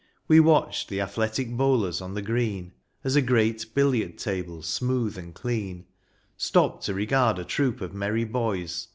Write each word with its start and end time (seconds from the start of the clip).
We 0.27 0.39
watched 0.39 0.89
the 0.89 0.99
athletic 0.99 1.51
bowlers 1.55 2.01
on 2.01 2.15
the 2.15 2.23
green, 2.23 2.73
As 3.03 3.15
a 3.15 3.21
great 3.21 3.75
billiard 3.75 4.17
table 4.17 4.63
smooth 4.63 5.15
and 5.15 5.31
clean; 5.31 5.85
Stopped 6.35 6.83
to 6.85 6.95
regard 6.95 7.37
a 7.37 7.45
troop 7.45 7.81
of 7.81 7.93
merry 7.93 8.23
boys. 8.23 8.87